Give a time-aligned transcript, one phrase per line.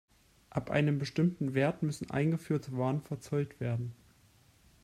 [0.49, 3.93] Ab einem bestimmten Wert müssen eingeführte Waren verzollt werden.